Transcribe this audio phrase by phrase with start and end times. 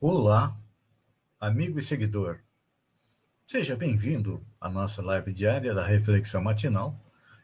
[0.00, 0.56] Olá,
[1.40, 2.38] amigo e seguidor.
[3.44, 6.96] Seja bem-vindo à nossa live diária da Reflexão Matinal,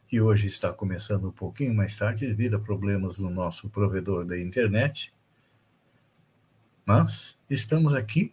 [0.07, 4.39] que hoje está começando um pouquinho mais tarde devido a problemas no nosso provedor da
[4.39, 5.13] internet.
[6.87, 8.33] Mas estamos aqui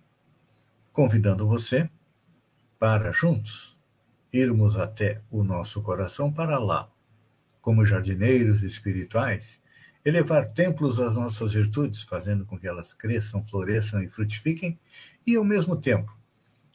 [0.94, 1.90] convidando você
[2.78, 3.76] para juntos
[4.32, 6.88] irmos até o nosso coração para lá,
[7.60, 9.60] como jardineiros espirituais
[10.04, 14.80] elevar templos às nossas virtudes, fazendo com que elas cresçam, floresçam e frutifiquem,
[15.26, 16.16] e ao mesmo tempo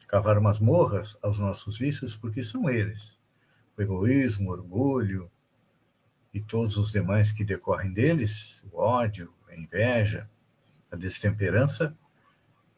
[0.06, 3.19] cavar masmorras aos nossos vícios, porque são eles,
[3.77, 5.30] o egoísmo, o orgulho
[6.32, 10.28] e todos os demais que decorrem deles, o ódio, a inveja,
[10.91, 11.97] a destemperança,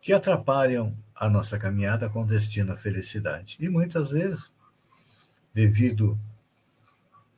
[0.01, 3.57] que atrapalham a nossa caminhada com destino à felicidade.
[3.61, 4.51] E muitas vezes,
[5.53, 6.19] devido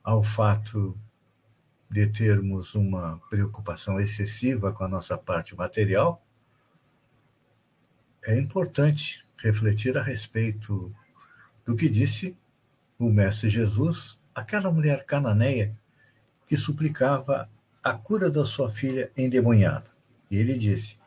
[0.03, 0.97] ao fato
[1.91, 6.25] de termos uma preocupação excessiva com a nossa parte material,
[8.23, 10.89] é importante refletir a respeito
[11.65, 12.37] do que disse
[12.97, 15.77] o Mestre Jesus àquela mulher cananeia
[16.47, 17.49] que suplicava
[17.83, 19.91] a cura da sua filha endemoniada.
[20.29, 20.97] E ele disse: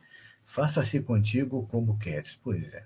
[0.45, 2.37] Faça-se contigo como queres.
[2.37, 2.85] Pois é.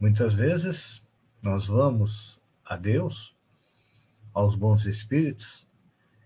[0.00, 1.02] Muitas vezes
[1.42, 3.35] nós vamos a Deus
[4.36, 5.66] aos bons espíritos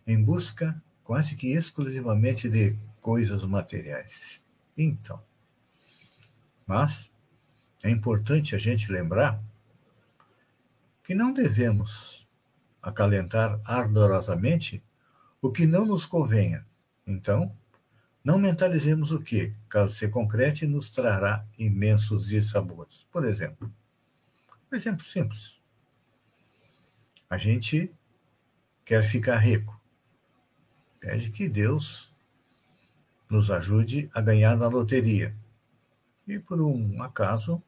[0.05, 4.42] em busca quase que exclusivamente de coisas materiais.
[4.77, 5.23] Então,
[6.67, 7.08] mas
[7.85, 9.40] é importante a gente lembrar
[11.05, 12.27] que não devemos
[12.83, 14.83] acalentar ardorosamente
[15.40, 16.67] o que não nos convenha.
[17.06, 17.56] Então,
[18.24, 23.06] não mentalizemos o que, caso se concrete, nos trará imensos dissabores.
[23.12, 23.73] Por exemplo,
[24.70, 25.61] um exemplo simples.
[27.29, 27.95] A gente
[28.90, 29.80] quer ficar rico.
[30.98, 32.12] Pede que Deus
[33.30, 35.33] nos ajude a ganhar na loteria.
[36.27, 37.62] E por um acaso,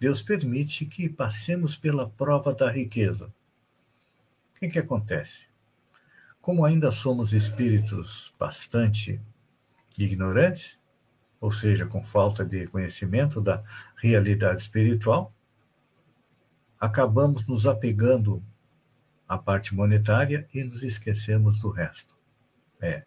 [0.00, 3.26] Deus permite que passemos pela prova da riqueza.
[3.26, 5.46] O que, que acontece?
[6.40, 9.20] Como ainda somos espíritos bastante
[9.96, 10.80] ignorantes,
[11.40, 13.62] ou seja, com falta de conhecimento da
[13.94, 15.32] realidade espiritual,
[16.80, 18.42] acabamos nos apegando
[19.34, 22.16] a parte monetária e nos esquecemos do resto.
[22.80, 23.04] É,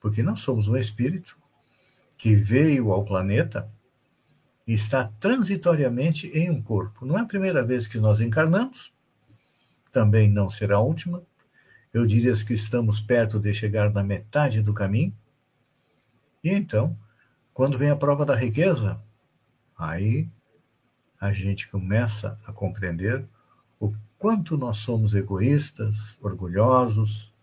[0.00, 1.38] porque nós somos um espírito
[2.18, 3.70] que veio ao planeta
[4.66, 7.04] e está transitoriamente em um corpo.
[7.04, 8.92] Não é a primeira vez que nós encarnamos,
[9.90, 11.22] também não será a última.
[11.92, 15.14] Eu diria que estamos perto de chegar na metade do caminho.
[16.42, 16.96] E então,
[17.52, 19.00] quando vem a prova da riqueza,
[19.76, 20.28] aí
[21.20, 23.24] a gente começa a compreender
[24.22, 27.34] quanto nós somos egoístas, orgulhosos,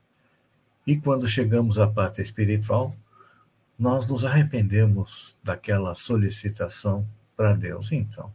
[0.87, 2.95] e quando chegamos à pátria espiritual,
[3.77, 7.91] nós nos arrependemos daquela solicitação para Deus.
[7.91, 8.33] Então,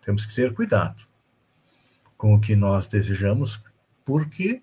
[0.00, 1.02] temos que ter cuidado
[2.16, 3.60] com o que nós desejamos,
[4.04, 4.62] porque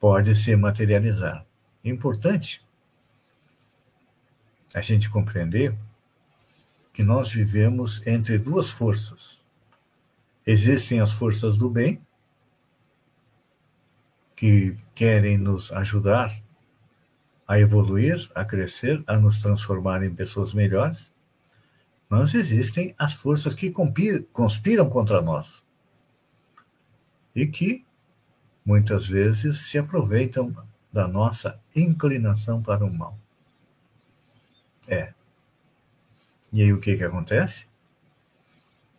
[0.00, 1.46] pode se materializar.
[1.84, 2.66] É importante
[4.74, 5.72] a gente compreender
[6.92, 9.43] que nós vivemos entre duas forças
[10.46, 12.00] Existem as forças do bem,
[14.36, 16.30] que querem nos ajudar
[17.46, 21.14] a evoluir, a crescer, a nos transformar em pessoas melhores,
[22.08, 23.72] mas existem as forças que
[24.32, 25.64] conspiram contra nós
[27.34, 27.84] e que
[28.64, 30.54] muitas vezes se aproveitam
[30.92, 33.18] da nossa inclinação para o mal.
[34.86, 35.12] É.
[36.52, 37.66] E aí o que, que acontece?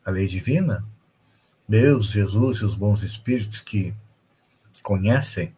[0.04, 0.86] A lei divina
[1.68, 3.94] Deus, Jesus e os bons espíritos que
[4.84, 5.56] conhecem,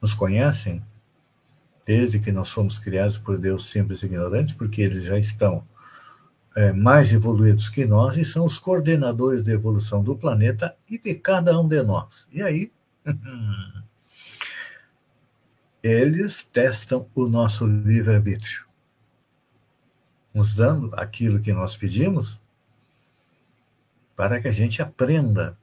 [0.00, 0.84] nos conhecem,
[1.86, 5.66] desde que nós somos criados por Deus simples e ignorantes, porque eles já estão
[6.54, 11.14] é, mais evoluídos que nós e são os coordenadores da evolução do planeta e de
[11.14, 12.28] cada um de nós.
[12.30, 12.70] E aí,
[15.82, 18.66] eles testam o nosso livre-arbítrio,
[20.34, 22.41] nos dando aquilo que nós pedimos
[24.16, 25.56] para que a gente aprenda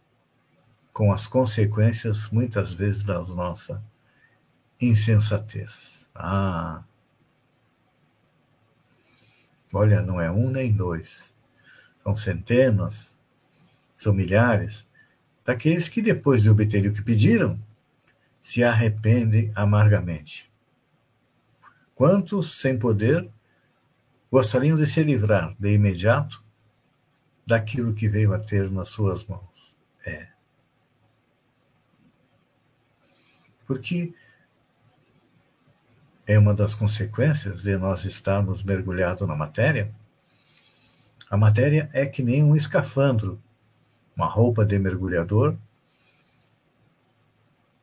[0.91, 3.83] com as consequências, muitas vezes, da nossa
[4.79, 6.09] insensatez.
[6.13, 6.83] Ah,
[9.71, 11.31] Olha, não é um nem dois,
[12.03, 13.15] são centenas,
[13.95, 14.87] são milhares,
[15.45, 17.59] daqueles que depois de obterem o que pediram,
[18.41, 20.51] se arrependem amargamente.
[21.93, 23.29] Quantos, sem poder,
[24.31, 26.43] gostariam de se livrar de imediato
[27.49, 29.75] daquilo que veio a ter nas suas mãos?
[30.05, 30.27] É.
[33.67, 34.13] Porque
[36.25, 39.91] é uma das consequências de nós estarmos mergulhados na matéria.
[41.29, 43.41] A matéria é que nem um escafandro,
[44.15, 45.57] uma roupa de mergulhador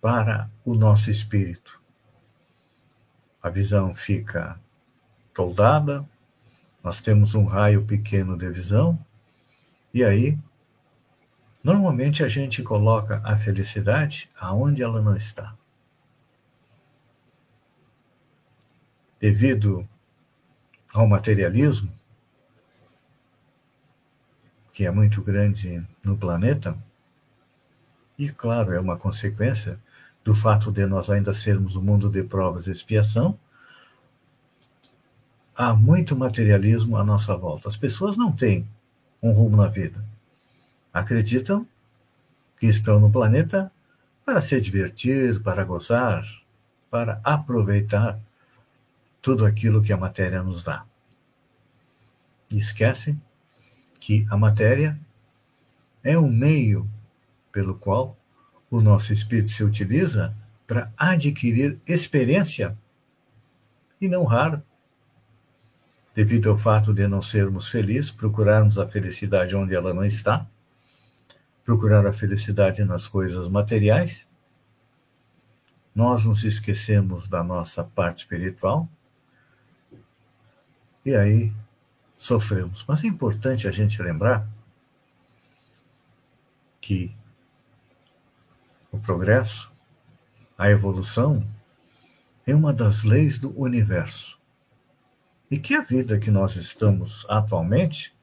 [0.00, 1.84] para o nosso espírito
[3.46, 4.58] a visão fica
[5.32, 6.04] toldada,
[6.82, 8.98] nós temos um raio pequeno de visão,
[9.96, 10.38] e aí,
[11.64, 15.54] normalmente a gente coloca a felicidade aonde ela não está.
[19.18, 19.88] Devido
[20.92, 21.90] ao materialismo,
[24.70, 26.76] que é muito grande no planeta,
[28.18, 29.80] e claro, é uma consequência
[30.22, 33.38] do fato de nós ainda sermos um mundo de provas e expiação,
[35.56, 37.66] há muito materialismo à nossa volta.
[37.66, 38.68] As pessoas não têm
[39.28, 40.02] um rumo na vida.
[40.92, 41.66] Acreditam
[42.58, 43.70] que estão no planeta
[44.24, 46.24] para se divertir, para gozar,
[46.90, 48.18] para aproveitar
[49.20, 50.84] tudo aquilo que a matéria nos dá.
[52.50, 53.20] E esquecem
[54.00, 54.98] que a matéria
[56.02, 56.88] é um meio
[57.50, 58.16] pelo qual
[58.70, 60.34] o nosso espírito se utiliza
[60.66, 62.76] para adquirir experiência,
[64.00, 64.62] e não raro,
[66.16, 70.46] devido ao fato de não sermos felizes, procurarmos a felicidade onde ela não está,
[71.62, 74.26] procurar a felicidade nas coisas materiais,
[75.94, 78.88] nós nos esquecemos da nossa parte espiritual
[81.04, 81.52] e aí
[82.16, 82.82] sofremos.
[82.88, 84.48] Mas é importante a gente lembrar
[86.80, 87.14] que
[88.90, 89.70] o progresso,
[90.56, 91.46] a evolução,
[92.46, 94.38] é uma das leis do universo.
[95.50, 98.14] E que a vida que nós estamos atualmente,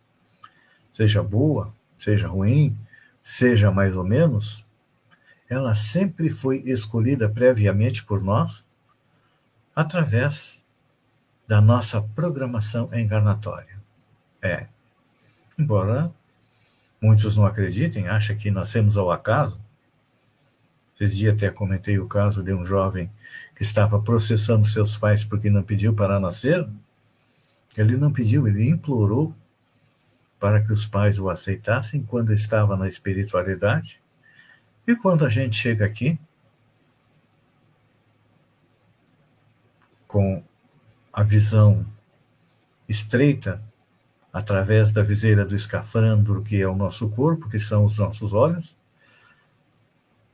[0.92, 2.78] seja boa, seja ruim,
[3.24, 4.66] seja mais ou menos,
[5.50, 8.66] ela sempre foi escolhida previamente por nós
[9.76, 10.66] através
[11.48, 13.78] da nossa programação encarnatória.
[14.42, 14.68] É.
[15.58, 16.12] Embora
[17.02, 19.62] muitos não acreditem, acham que nascemos ao acaso,
[21.00, 23.12] esse dia até comentei o caso de um jovem
[23.56, 26.66] que estava processando seus pais porque não pediu para nascer.
[27.78, 29.36] Ele não pediu, ele implorou
[30.40, 34.02] para que os pais o aceitassem quando estava na espiritualidade.
[34.86, 36.20] E quando a gente chega aqui,
[40.06, 40.44] com
[41.12, 41.86] a visão
[42.88, 43.62] estreita,
[44.32, 48.78] através da viseira do escafandro, que é o nosso corpo, que são os nossos olhos,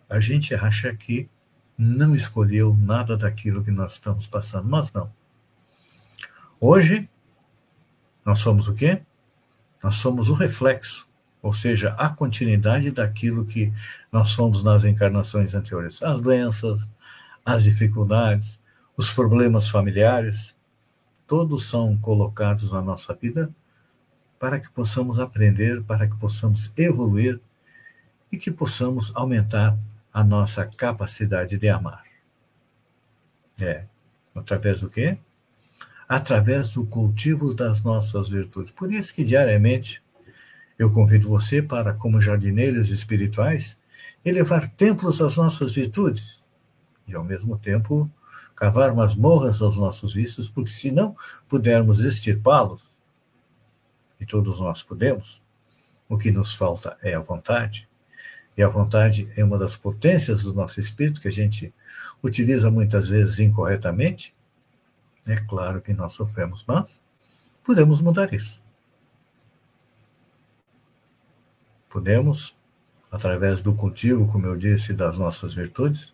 [0.10, 1.30] a gente acha que
[1.78, 5.10] não escolheu nada daquilo que nós estamos passando, mas não.
[6.60, 7.08] Hoje,
[8.30, 9.02] nós somos o quê?
[9.84, 11.10] Nós somos o reflexo,
[11.42, 13.74] ou seja, a continuidade daquilo que
[14.12, 16.04] nós somos nas encarnações anteriores.
[16.04, 16.88] As doenças,
[17.44, 18.60] as dificuldades,
[18.96, 20.56] os problemas familiares,
[21.26, 23.50] todos são colocados na nossa vida
[24.38, 27.42] para que possamos aprender, para que possamos evoluir
[28.32, 29.76] e que possamos aumentar
[30.14, 32.04] a nossa capacidade de amar.
[33.60, 33.86] É.
[34.36, 35.18] Através do quê?
[36.10, 38.72] Através do cultivo das nossas virtudes.
[38.72, 40.02] Por isso que diariamente
[40.78, 43.80] eu convido você para, como jardineiros espirituais,
[44.26, 46.44] elevar templos às nossas virtudes
[47.08, 48.10] e, ao mesmo tempo,
[48.56, 51.16] cavar masmorras aos nossos vícios, porque se não
[51.48, 52.90] pudermos extirpá-los,
[54.20, 55.42] e todos nós podemos,
[56.10, 57.88] o que nos falta é a vontade,
[58.58, 61.74] e a vontade é uma das potências do nosso espírito que a gente
[62.22, 64.36] utiliza muitas vezes incorretamente.
[65.28, 67.02] É claro que nós sofremos, mas
[67.64, 68.64] podemos mudar isso.
[71.90, 72.56] Podemos,
[73.12, 76.14] através do cultivo, como eu disse, das nossas virtudes,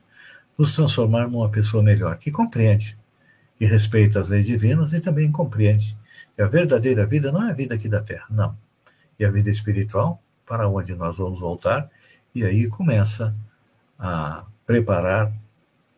[0.57, 2.97] nos transformar numa pessoa melhor, que compreende
[3.59, 5.97] e respeita as leis divinas e também compreende
[6.35, 8.57] que a verdadeira vida não é a vida aqui da Terra, não.
[9.17, 11.89] E a vida espiritual, para onde nós vamos voltar
[12.33, 13.33] e aí começa
[13.97, 15.31] a preparar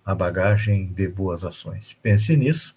[0.06, 1.94] a bagagem de boas ações.
[2.02, 2.77] Pense nisso.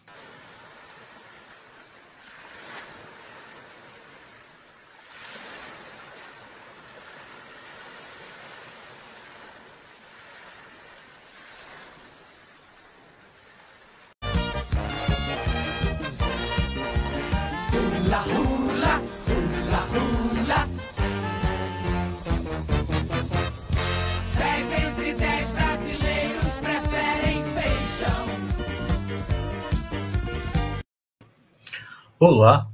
[32.23, 32.69] Olá,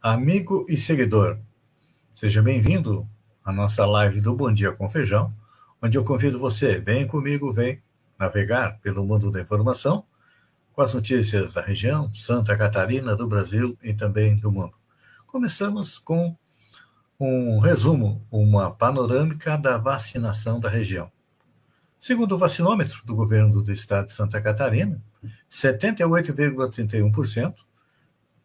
[0.00, 1.36] amigo e seguidor.
[2.14, 3.04] Seja bem-vindo
[3.44, 5.34] à nossa live do Bom Dia com Feijão,
[5.82, 7.82] onde eu convido você, vem comigo, vem
[8.16, 10.04] navegar pelo mundo da informação
[10.72, 14.74] com as notícias da região, Santa Catarina, do Brasil e também do mundo.
[15.26, 16.36] Começamos com
[17.18, 21.10] um resumo, uma panorâmica da vacinação da região.
[21.98, 25.02] Segundo o vacinômetro do governo do estado de Santa Catarina,
[25.50, 27.64] 78,31%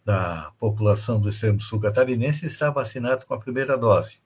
[0.08, 4.20] da população do extremo sul catarinense está vacinado com a primeira dose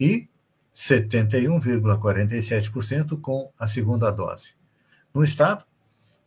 [0.00, 0.28] e
[0.74, 4.54] 71,47% com a segunda dose.
[5.14, 5.64] No estado,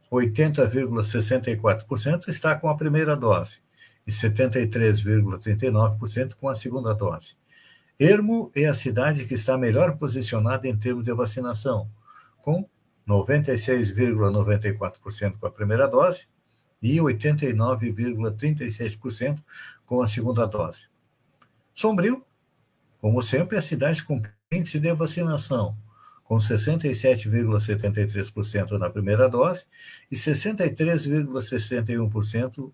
[0.09, 3.59] 80,64% está com a primeira dose
[4.07, 7.35] e 73,39% com a segunda dose.
[7.99, 11.91] Ermo é a cidade que está melhor posicionada em termos de vacinação,
[12.41, 12.65] com
[13.05, 16.31] 96,94% com a primeira dose
[16.83, 19.41] e 89,36%
[19.85, 20.87] com a segunda dose.
[21.73, 22.25] Sombrio,
[22.99, 24.21] como sempre, é a cidade com
[24.51, 25.77] índice de vacinação,
[26.25, 29.63] com 67,73% na primeira dose
[30.11, 32.73] e 63,61%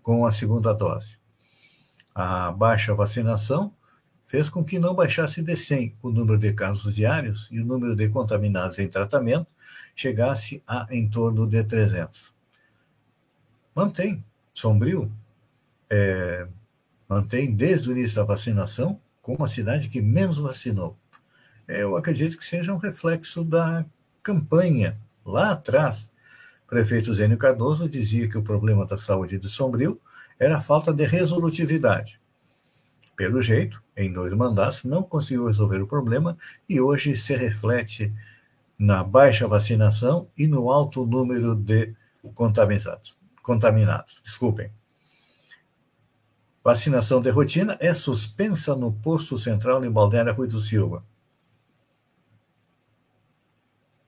[0.00, 1.18] com a segunda dose.
[2.14, 3.74] A baixa vacinação
[4.24, 7.96] fez com que não baixasse de 100 o número de casos diários e o número
[7.96, 9.50] de contaminados em tratamento
[9.96, 12.32] chegasse a em torno de 300
[13.74, 14.24] mantém
[14.54, 15.10] Sombrio,
[15.88, 16.46] é,
[17.08, 20.96] mantém desde o início da vacinação como a cidade que menos vacinou.
[21.66, 23.84] É, eu acredito que seja um reflexo da
[24.22, 26.10] campanha lá atrás.
[26.66, 30.00] O prefeito Zênio Cardoso dizia que o problema da saúde de Sombrio
[30.38, 32.20] era a falta de resolutividade.
[33.16, 36.36] Pelo jeito, em dois mandatos, não conseguiu resolver o problema
[36.68, 38.12] e hoje se reflete
[38.78, 41.94] na baixa vacinação e no alto número de
[42.34, 44.20] contaminados contaminados.
[44.24, 44.72] Desculpem.
[46.64, 51.04] Vacinação de rotina é suspensa no posto central em Balneário Rui do Silva.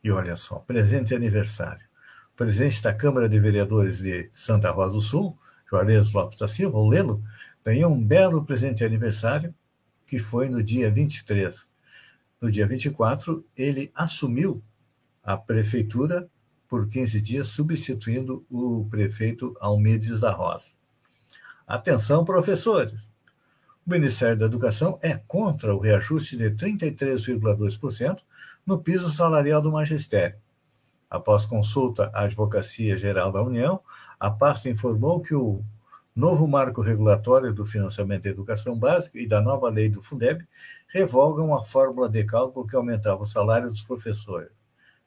[0.03, 1.85] E olha só, presente aniversário.
[2.33, 5.37] O presidente da Câmara de Vereadores de Santa Rosa do Sul,
[5.69, 7.25] Juarez Lopes da Silva, o Lelo,
[7.65, 9.55] ganhou um belo presente aniversário,
[10.07, 11.67] que foi no dia 23.
[12.41, 14.63] No dia 24, ele assumiu
[15.23, 16.29] a prefeitura
[16.75, 20.73] por 15 dias, substituindo o prefeito Almides da Rosa.
[21.65, 23.09] Atenção, professores!
[23.87, 28.23] O Ministério da Educação é contra o reajuste de 33,2%
[28.67, 30.37] no piso salarial do magistério.
[31.09, 33.81] Após consulta à Advocacia Geral da União,
[34.19, 35.63] a pasta informou que o
[36.13, 40.45] novo marco regulatório do financiamento da educação básica e da nova lei do Fundeb
[40.89, 44.64] revogam a fórmula de cálculo que aumentava o salário dos professores.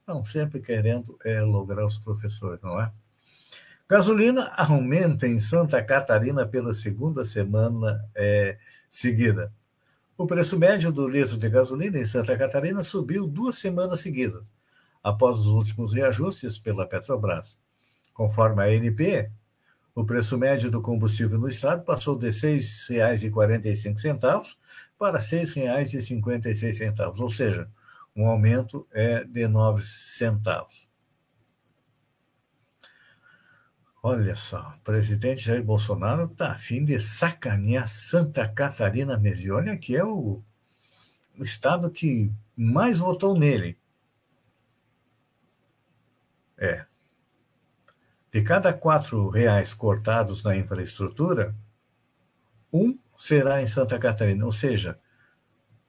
[0.07, 2.89] Não, sempre querendo é, lograr os professores, não é?
[3.89, 8.57] Gasolina aumenta em Santa Catarina pela segunda semana é,
[8.89, 9.51] seguida.
[10.17, 14.43] O preço médio do litro de gasolina em Santa Catarina subiu duas semanas seguidas,
[15.03, 17.59] após os últimos reajustes pela Petrobras.
[18.13, 19.29] Conforme a ANP,
[19.93, 24.55] o preço médio do combustível no estado passou de R$ 6,45
[24.97, 27.69] para R$ 6,56, ou seja,
[28.17, 30.89] um aumento é de 9 centavos.
[34.01, 39.21] Olha só, o presidente Jair Bolsonaro está afim de sacanear Santa Catarina
[39.51, 40.41] olha que é o,
[41.37, 43.77] o estado que mais votou nele.
[46.57, 46.85] É.
[48.31, 51.55] De cada quatro reais cortados na infraestrutura,
[52.73, 54.45] um será em Santa Catarina.
[54.45, 54.99] Ou seja,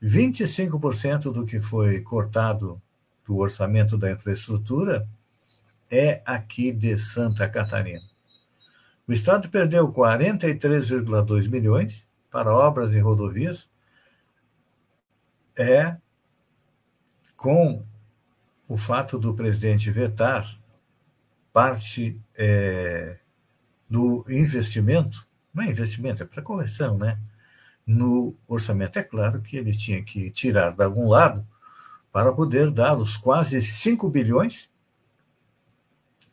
[0.03, 2.81] 25% do que foi cortado
[3.27, 5.09] do orçamento da infraestrutura
[5.91, 8.09] é aqui de Santa Catarina.
[9.07, 13.71] O Estado perdeu 43,2 milhões para obras e rodovias,
[15.57, 15.97] é
[17.37, 17.85] com
[18.69, 20.47] o fato do presidente vetar
[21.53, 23.19] parte é,
[23.89, 27.19] do investimento, não é investimento, é para correção, né?
[27.89, 28.99] No orçamento.
[28.99, 31.45] É claro que ele tinha que tirar de algum lado
[32.13, 34.71] para poder dar os quase 5 bilhões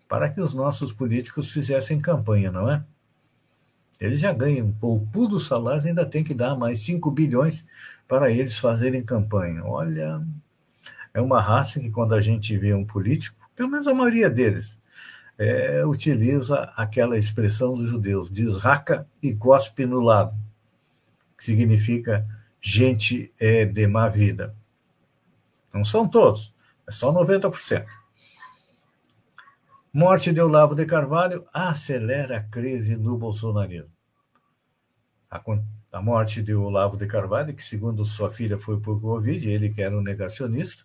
[0.06, 2.84] para que os nossos políticos fizessem campanha, não é?
[4.02, 7.66] Eles já ganham um pouco do salário, ainda tem que dar mais 5 bilhões
[8.06, 9.64] para eles fazerem campanha.
[9.64, 10.22] Olha,
[11.14, 14.78] é uma raça que quando a gente vê um político, pelo menos a maioria deles,
[15.38, 20.36] é, utiliza aquela expressão dos judeus, diz raca e cospe no lado
[21.46, 22.28] significa
[22.60, 24.56] gente é de má vida.
[25.74, 26.54] Não são todos,
[26.88, 27.86] é só 90%.
[29.94, 33.92] Morte de Olavo de Carvalho acelera a crise no bolsonarismo.
[35.30, 35.42] a,
[35.92, 39.82] a morte de Olavo de Carvalho, que segundo sua filha foi por Covid, ele que
[39.82, 40.84] era um negacionista,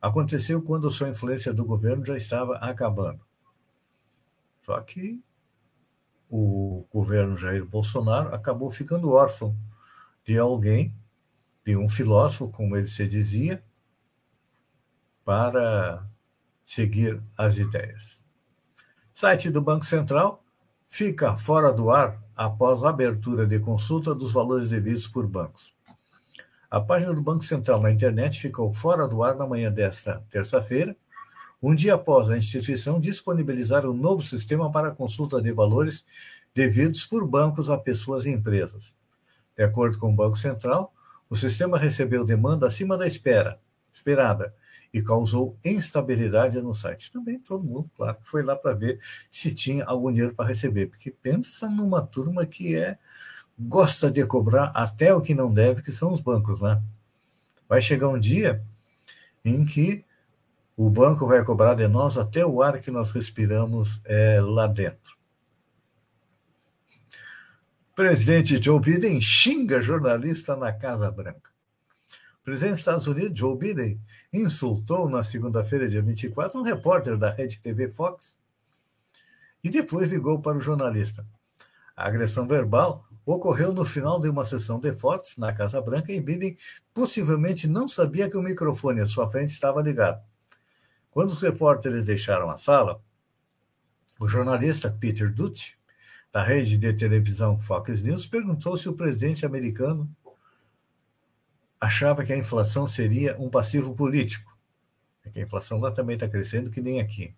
[0.00, 3.20] aconteceu quando sua influência do governo já estava acabando.
[4.62, 5.22] Só que
[6.28, 9.56] o governo Jair Bolsonaro acabou ficando órfão
[10.24, 10.94] de alguém,
[11.64, 13.62] de um filósofo, como ele se dizia,
[15.24, 16.06] para
[16.64, 18.22] seguir as ideias.
[19.12, 20.40] Site do Banco Central
[20.88, 25.74] fica fora do ar após a abertura de consulta dos valores devidos por bancos.
[26.70, 30.96] A página do Banco Central na internet ficou fora do ar na manhã desta terça-feira,
[31.62, 36.04] um dia após a instituição disponibilizar um novo sistema para consulta de valores
[36.54, 38.94] devidos por bancos a pessoas e empresas.
[39.56, 40.92] De acordo com o Banco Central,
[41.28, 43.58] o sistema recebeu demanda acima da espera,
[43.92, 44.54] esperada
[44.92, 47.12] e causou instabilidade no site.
[47.12, 48.98] Também todo mundo, claro, foi lá para ver
[49.30, 52.96] se tinha algum dinheiro para receber, porque pensa numa turma que é
[53.58, 56.80] gosta de cobrar até o que não deve, que são os bancos, né?
[57.68, 58.62] Vai chegar um dia
[59.44, 60.05] em que
[60.76, 65.16] o banco vai cobrar de nós até o ar que nós respiramos é, lá dentro.
[67.94, 71.56] Presidente Joe Biden xinga jornalista na Casa Branca
[72.46, 74.00] presidente dos Estados Unidos, Joe Biden,
[74.32, 78.38] insultou na segunda-feira, dia 24, um repórter da rede TV Fox
[79.64, 81.26] e depois ligou para o jornalista.
[81.96, 86.20] A agressão verbal ocorreu no final de uma sessão de fotos na Casa Branca e
[86.20, 86.56] Biden
[86.94, 90.22] possivelmente não sabia que o microfone à sua frente estava ligado.
[91.16, 93.02] Quando os repórteres deixaram a sala,
[94.20, 95.74] o jornalista Peter Dutti,
[96.30, 100.14] da rede de televisão Fox News, perguntou se o presidente americano
[101.80, 104.58] achava que a inflação seria um passivo político.
[105.24, 107.34] É que a inflação lá também está crescendo, que nem aqui.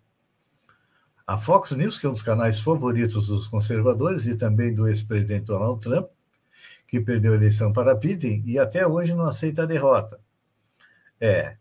[1.25, 5.45] A Fox News, que é um dos canais favoritos dos conservadores e também do ex-presidente
[5.45, 6.09] Donald Trump,
[6.85, 10.19] que perdeu a eleição para Biden e até hoje não aceita a derrota.
[11.17, 11.55] É,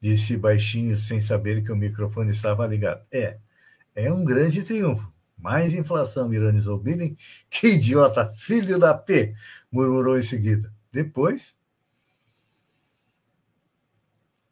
[0.00, 3.04] disse baixinho sem saber que o microfone estava ligado.
[3.12, 3.38] É,
[3.94, 5.12] é um grande triunfo.
[5.36, 7.16] Mais inflação, ironizou Biden.
[7.50, 9.34] Que idiota, filho da P,
[9.70, 10.72] murmurou em seguida.
[10.92, 11.54] Depois,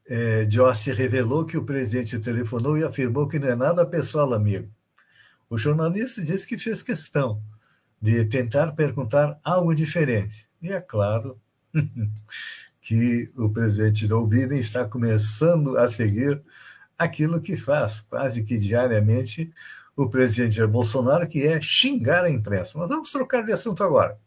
[0.07, 4.71] é, Jossi revelou que o presidente telefonou e afirmou que não é nada pessoal, amigo.
[5.51, 7.43] O jornalista disse que fez questão
[8.01, 10.49] de tentar perguntar algo diferente.
[10.63, 11.41] E é claro
[12.89, 16.41] que o presidente Joe Biden está começando a seguir
[16.97, 19.53] aquilo que faz quase que diariamente
[19.95, 22.79] o presidente Jair Bolsonaro, que é xingar a imprensa.
[22.79, 24.19] Mas vamos trocar de assunto agora.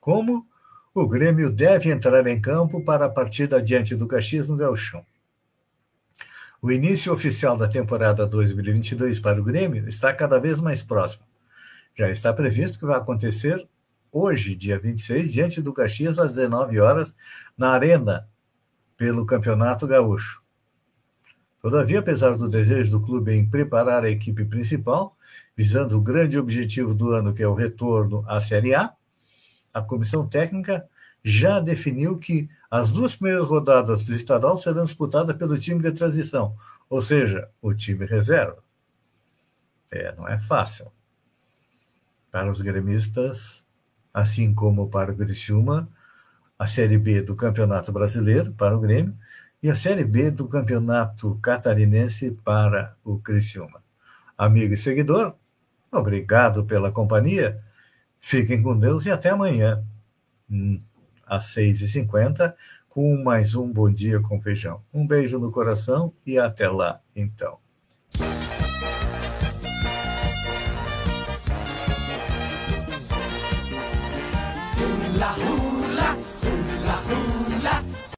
[0.00, 0.48] Como
[0.94, 5.04] o Grêmio deve entrar em campo para a partida diante do Caxias no Gauchão.
[6.62, 11.24] O início oficial da temporada 2022 para o Grêmio está cada vez mais próximo.
[11.94, 13.68] Já está previsto que vai acontecer
[14.12, 17.14] hoje, dia 26, diante do Caxias, às 19 horas,
[17.56, 18.28] na Arena,
[18.96, 20.42] pelo Campeonato Gaúcho.
[21.62, 25.16] Todavia, apesar do desejo do clube em preparar a equipe principal,
[25.56, 28.92] visando o grande objetivo do ano, que é o retorno à Série A,
[29.72, 30.88] a comissão técnica
[31.22, 36.54] já definiu que as duas primeiras rodadas do estadual serão disputadas pelo time de transição,
[36.88, 38.62] ou seja, o time reserva.
[39.90, 40.90] É, não é fácil.
[42.30, 43.66] Para os gremistas,
[44.12, 45.88] assim como para o Criciúma,
[46.58, 49.16] a Série B do Campeonato Brasileiro para o Grêmio
[49.62, 53.82] e a Série B do Campeonato Catarinense para o Criciúma.
[54.36, 55.34] Amigo e seguidor,
[55.90, 57.62] obrigado pela companhia.
[58.18, 59.82] Fiquem com Deus e até amanhã,
[60.50, 60.80] hum,
[61.26, 62.54] às 6h50,
[62.88, 64.82] com mais um Bom Dia com Feijão.
[64.92, 67.58] Um beijo no coração e até lá, então.